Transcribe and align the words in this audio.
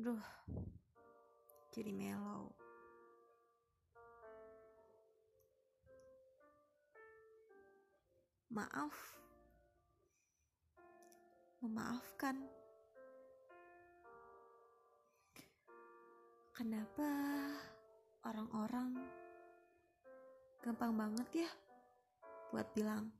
Duh, 0.00 0.24
jadi 1.76 1.92
mellow. 1.92 2.48
Maaf, 8.48 8.96
memaafkan. 11.60 12.40
Kenapa 16.56 17.08
orang-orang 18.24 18.96
gampang 20.64 20.96
banget 20.96 21.44
ya 21.44 21.50
buat 22.56 22.72
bilang, 22.72 23.12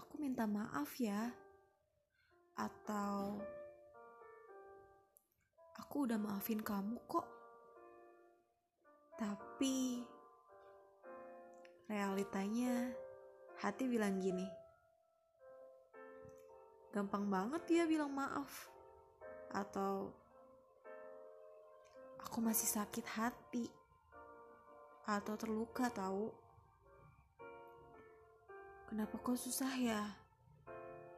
"Aku 0.00 0.16
minta 0.16 0.48
maaf 0.48 0.96
ya," 0.96 1.28
atau 2.56 3.36
"Aku 5.88 6.04
udah 6.04 6.20
maafin 6.20 6.60
kamu 6.60 7.00
kok." 7.08 7.24
Tapi 9.16 10.04
realitanya 11.88 12.92
hati 13.56 13.88
bilang 13.88 14.20
gini, 14.20 14.44
gampang 16.92 17.24
banget 17.32 17.64
dia 17.64 17.84
bilang 17.88 18.12
maaf, 18.12 18.68
atau 19.50 20.12
aku 22.20 22.38
masih 22.44 22.68
sakit 22.68 23.08
hati, 23.16 23.66
atau 25.08 25.34
terluka 25.40 25.88
tahu. 25.88 26.28
Kenapa 28.92 29.16
kok 29.18 29.40
susah 29.40 29.72
ya 29.80 30.04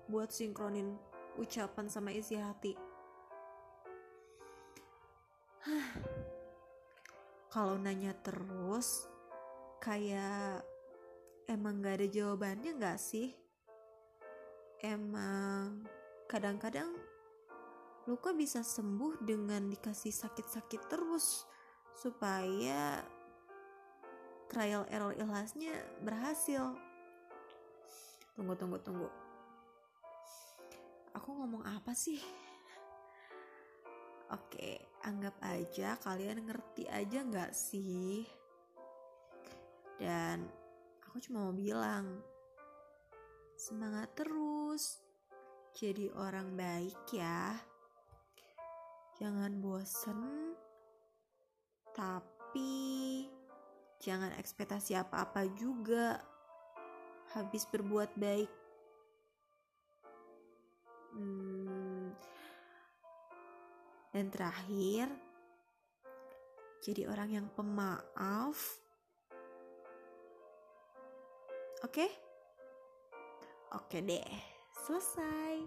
buat 0.07 0.31
sinkronin 0.31 0.95
ucapan 1.37 1.91
sama 1.91 2.15
isi 2.15 2.39
hati? 2.39 2.90
Kalau 7.51 7.77
nanya 7.77 8.17
terus, 8.25 9.05
kayak 9.83 10.65
emang 11.51 11.85
gak 11.85 12.01
ada 12.01 12.09
jawabannya 12.09 12.81
gak 12.81 12.97
sih? 12.97 13.35
Emang 14.81 15.85
kadang-kadang 16.31 16.89
luka 18.09 18.33
bisa 18.33 18.65
sembuh 18.65 19.21
dengan 19.21 19.69
dikasih 19.69 20.15
sakit-sakit 20.15 20.89
terus 20.89 21.45
supaya 21.93 23.05
trial 24.49 24.89
error 24.89 25.13
ikhlasnya 25.13 25.77
berhasil. 26.01 26.73
Tunggu, 28.33 28.57
tunggu, 28.57 28.79
tunggu. 28.81 29.09
Aku 31.13 31.37
ngomong 31.37 31.67
apa 31.69 31.93
sih? 31.93 32.19
Oke, 34.31 34.79
anggap 35.03 35.35
aja 35.43 35.99
kalian 35.99 36.47
ngerti 36.47 36.87
aja 36.87 37.27
nggak 37.27 37.51
sih? 37.51 38.23
Dan 39.99 40.47
aku 41.03 41.19
cuma 41.19 41.51
mau 41.51 41.55
bilang, 41.55 42.23
semangat 43.59 44.15
terus, 44.15 45.03
jadi 45.75 46.15
orang 46.15 46.55
baik 46.55 47.11
ya. 47.11 47.59
Jangan 49.19 49.59
bosen, 49.59 50.55
tapi 51.91 53.27
jangan 53.99 54.31
ekspektasi 54.39 54.95
apa-apa 54.95 55.43
juga. 55.59 56.23
Habis 57.35 57.67
berbuat 57.67 58.15
baik. 58.15 58.60
Dan 64.21 64.29
terakhir, 64.29 65.09
jadi 66.85 67.09
orang 67.09 67.41
yang 67.41 67.47
pemaaf. 67.57 68.61
Oke? 71.81 72.05
Oke 73.73 74.05
deh, 74.05 74.29
selesai. 74.85 75.65